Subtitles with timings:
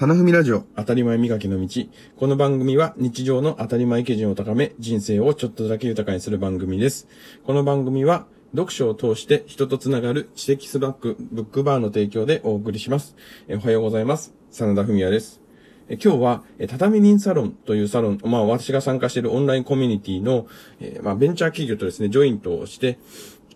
[0.00, 1.68] サナフミラジオ当たり前磨きの道。
[2.16, 7.06] この番組は日常の当たり前基準を高め、人生をちょっとだけ豊かにする番組です。
[7.44, 13.14] この番組は読書を通して人とつながる知的スバックブックバーの提供でお送りします。
[13.46, 14.32] えおはようございます。
[14.50, 15.42] 真田文也です。
[15.90, 20.46] え今日は、え畳人サロンというサロン、まあ私が参加しているオンラインコミュニティの、
[20.80, 22.98] え、まあベンチャー企業とですね、ジョイントをして、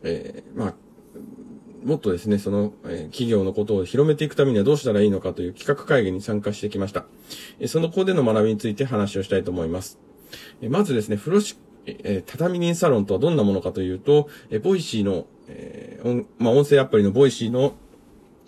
[0.02, 0.74] え、まあ
[1.84, 7.04] もっとですね、その、え、企業のことを広めていくためにはどうしたらいいのかという企画会議に参加してきました。
[7.60, 9.98] え、そこでの学びについて話をしたいと思います。
[10.62, 17.74] え、まずですね、風呂敷、えー、畳み人サロンとはどんなものかというと、え、 Voicyの、えー、まあ、音声アプリの Voicyの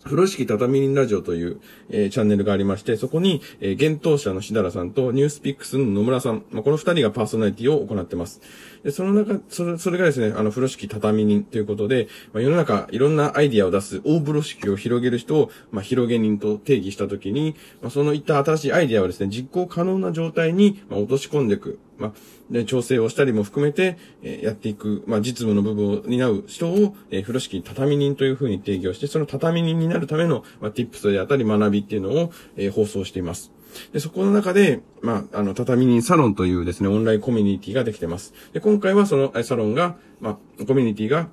[0.07, 1.61] 風呂敷畳み人ラジオという、
[1.91, 8.41] えー、チャンネルがありまして、そこに、えー、幻冬舎の設楽さんと NewsPicks の野村さん、まあ、この二人がパーソナリティを行ってます。
[8.85, 21.81] で、その中、それ、それがですね、あの、風呂敷畳人ということで、まあ、世の中いろんなアイディアを出す大風呂敷を広げる人を、まあ、広げ人と定義したときに、まあ、そのいった新しいアイディアをですね、実行可能な状態に、まあ、落とし込んでいく。
[21.99, 22.13] まあ、
[22.51, 33.53] で、調整をしたりも含めて、えー、やっていく、まあ、実務の部分を担う人を、えー、風呂敷畳人というふうに定義をして、その畳人になるための、まあ、tips であったり学びっていうのを、えー、放送しています。
[33.93, 38.35] で、そこの中で、まあ、あの、畳人サロンというですね、オンラインコミュニティができてます。
[38.53, 41.29] で、今回はそのサロンが、まあ、コミュニティが、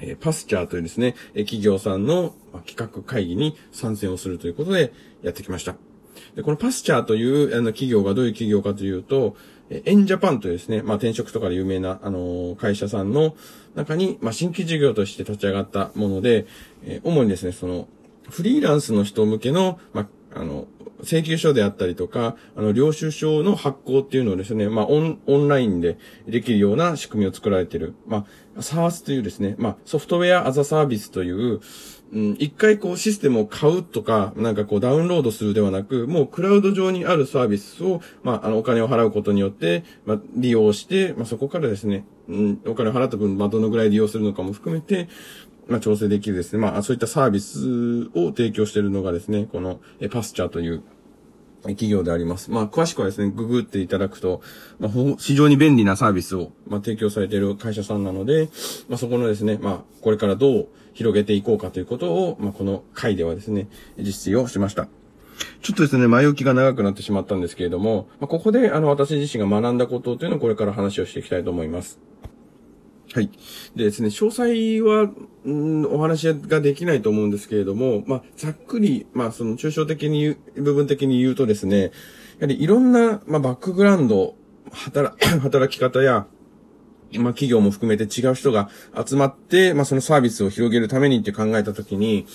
[0.00, 5.76] えー、パスチャーというですね、え企業さんの、まあ、企画会議に参戦をするということでやってきました。
[6.34, 9.36] で、このパスチャーというあの企業がどういう企業かというと、
[9.70, 13.34] えエンジャパンというですね、まあ転職とかで有名な、あの会社さんの
[13.74, 16.46] 中に、まあ新規事業として立ち上がったもので、
[16.84, 17.88] え主にですね、その、
[18.28, 20.66] フリーランスの人向けの、まあ、あの、
[21.02, 27.94] 請求書であったりとか、あの、領収書の発行っていうのをですね、まあ、オン、オンラインでできるような仕組みを作られている。
[28.06, 31.60] まあ、サースというですね、まあ、ソフトウェアアザサービスという、
[32.12, 45.08] うん、一回こうシステムを買うとか、なんかこうダウンロードするではなく、もうクラウド上にあるサービスを、まあ、あの、お金を払うことによって、まあ、利用して、まあ、そこからですね、うん、お金を払った分、まあ、どのぐらい利用するのかも含めて、
[45.68, 46.60] まあ、調整できるですね。
[46.60, 50.82] まあ、そういったサービスを提供しているのがですね、この、え、パスチャーという
[51.74, 52.50] 企業であります。
[52.50, 54.40] まあ、詳しくはですね、ググっていただくと、
[54.78, 58.48] まあ、非常に便利なサービスを、まあ、提供されている会社さんなので、
[58.88, 63.68] まあ、そこのですね、まあ、これからどう広げていこうかということを、まあ、この回ではですね、
[63.98, 64.88] 実施をしました。
[65.62, 71.98] ちょっとですね、前置きが長くなってしまったんですけれども、まあ、ここで、あの、私自身が学んだことというのをこれから話をしていきたいと思います。
[73.16, 73.30] はい。
[73.74, 75.10] でですね、詳細は、
[75.46, 81.90] うん、お話ができないと思うんですけれども、まあ、ざっくり、まあ、その抽象的に、部分的に言うとですね、や
[82.42, 84.34] はりいろんな、まあ、バックグラウンド、
[84.70, 86.26] 働、 働き方や、
[87.14, 92.26] まあ、企業も含めて違う人が集まって、まあ、そのサービスを広げるためにって考えたときに、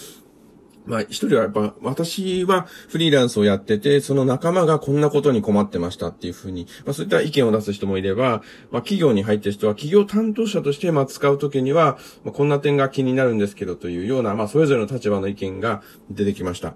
[0.85, 16.75] まあ、一人はやっぱ、私はフリーランスをやってて、その仲間がこんなことに困ってましたっていうふうに、まあ、そういった意見を出す人もいれば、まあ、企業に入ってる人は、企業担当者として、まあ、使うときには、まあ、こんな点が気になるんですけど、というような、まあ、それぞれの立場の意見が出てきました。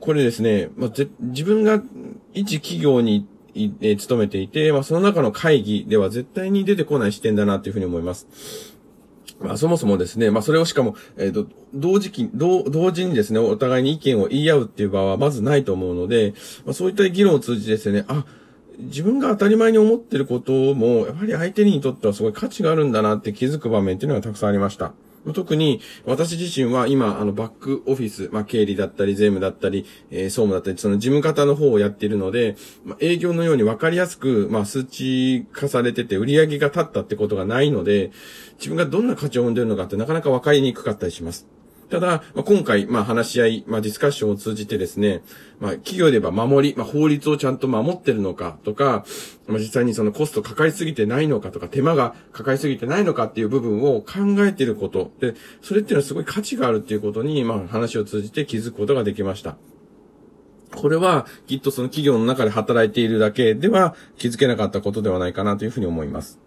[0.00, 1.82] これですね、まあ、自分が
[2.34, 8.26] 一企業にえ勤めていて、まあ、その中の会議では絶対に出てこない視点だなというふうに思います。
[9.42, 18.24] まあ、そもそもですね、まあ、それをしかも、えっ、ー、と、同時期、同、同時にですね、お互いに意見を言い合うっていう場はまずないと思うので、まあ、そういった議論を通じてですね、あ、
[18.78, 24.92] 自分が当たり前に思ってることも、やはり相手にとってはすごい価値があるんだなって気づく場面っていうのがたくさんありました。
[25.32, 38.10] 特に私自身は今、あの、バックオフィス、まあ、経理だったり、税務だったり、えー、総務だったり、その事務方の方をやっているので、まあ、営業のように分かりやすく、まあ、数値化されてて、売り上げが立ったってことがないので、
[38.56, 41.46] 自分がどんな価値を生んでるのかってなかなか分かりにくかったりします。
[41.92, 45.20] ただ、まあ、今回、まあ、話し合い、まあ、ディスカッションを通じてですね、
[45.60, 49.04] まあ、企業で言えば守り、まあ、法律をちゃんと守ってるのかとか、
[49.46, 55.12] まあ、実際にそのコストかかりすぎてないのかとか、手間がかかりすぎてないのかっていう部分を考えてること。
[55.20, 59.58] で、それっていうのはすごい価値があるっていうことに、まあ、話を通じて気づくことができました。
[60.74, 66.41] これは、きっとその企業の中で働いているだけでは気づけなかったことではないかなというふうに思います。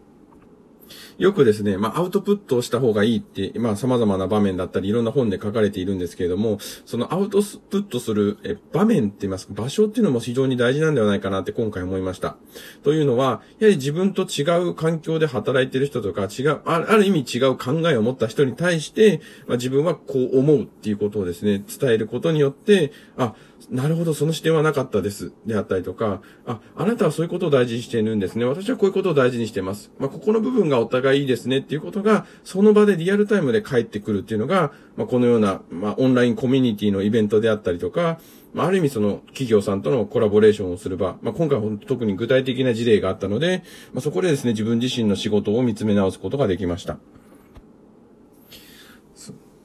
[1.18, 12.36] よくですね、まあ、アウトプットをした方がいいって、まあ、様々な場面だったり、いろんな本で書かれているんですけれども、そのアウトプットするえ場面って言いますか、場所っていうのも非常に大事なんではないかなって今回思いました。
[12.84, 23.36] というのは、やはり自分と違う環境で働いている人とか、違う、ある意味違う考えを持った人に対して、まあ、自分はこう思うっていうことをですね、伝えることによって、あ、
[23.70, 25.34] なるほど、その視点はなかったです。
[25.46, 28.46] であったりとか、あ、あなたはそういうことを大事にしているんですね。
[28.46, 29.92] 私はこういうことを大事にしています。
[30.00, 38.20] まあ、ここの部分がお互いいいですねっていうことが、その場でリアルタイムで返ってくるっていうのが、まあ、このような、まあ、オンラインコミュニティのイベントであったりとか、
[38.54, 43.64] まあ、ある意味その企業さんとのコラボレーションをする場、まあ、今回本当特に具体的な事例があったので、
[43.94, 46.98] まあ、そこでですね、自分自身の仕事を見つめ直すことができました。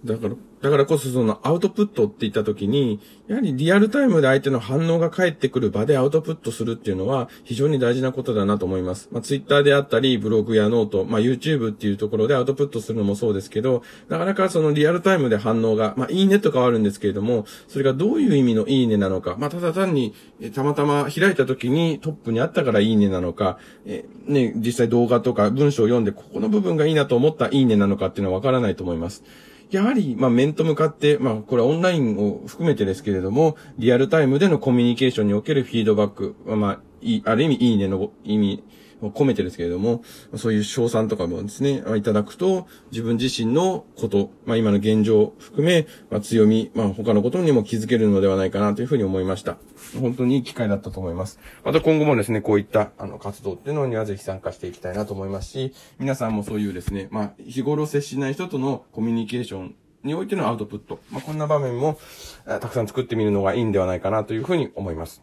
[0.05, 9.09] だから、だからこそそのアウトプットって言った時に、やはりリアルタイムで相手の反応が返ってくる場でアウトプットするっていうのは非常に大事なことだなと思います。
[9.13, 20.15] まあ、ツイッターであったり、ブログや note、まあ、YouTube っていうところでアウトプットするのもそうですけど、なかなかそのリアルタイムで反応が、まあ、いいねとかはあるんですけれども、それがどういう意味のいいねなのか、まあ、ただ単に、
[20.55, 29.25] たまたま開いた時にトップにあったからいいねなのか、えね、実際動画とか文章を読んでここの部分がいいなと思ったいいねなのかっていうのはわからないと思います。
[29.71, 38.65] やはり、まあ、面と向かって、まあ、これはオンラインを含めてですけれども、リアルタイムでのコミュニケーションにおけるフィードバック、まあ、いいある意味、いいねの意味
[39.03, 40.03] を込めてですけれども、
[40.37, 49.57] そういう賞賛とかもですね、いただくと、自分自身のこと、まあ今の現状を含め、まあ強み、まあ他のことにも気づけるのではないかなというふうに思いました。
[50.01, 51.39] 本当にいい機会だったと思います。
[51.65, 60.99] また今後もですね、こういったあの活動っていうのにはぜひ参加していきたいなと思いますし、皆さんもそういうですね、まあ日頃接しない人とのコミュニケーションにおいてのアウトプット。
[61.11, 61.99] まあ、こんな場面も、
[62.47, 65.23] たくさん作ってみるのがいいんではないかなというふうに思います。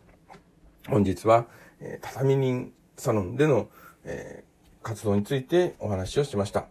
[0.87, 1.47] 本日は、
[1.81, 3.69] えー、畳人サロンでの、
[4.03, 6.67] えー、活動についてお話をしました。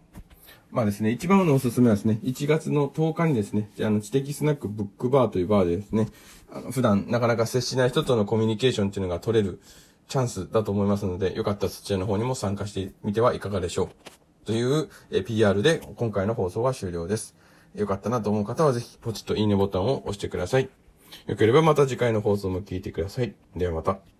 [0.71, 6.09] まあですね、一番のおすすめはですね、1月の10日にですね、あの、知的スナックブックバーというバーでですね、
[6.53, 9.61] あの、普段なかなか接しない人とのコミュニケーションっていうのが取れる
[10.09, 13.89] チャンスだと思いますので、よかったらそちらの方にも参加してみてはいかがでしょう。
[14.45, 17.37] という、え PR で今回の放送は終了です。
[17.75, 20.69] よかったなと思う方はぜひポチッといいねボタンを押してください。
[21.27, 23.35] よければまた次回の放送も聞いてください。
[23.57, 24.16] ではまた。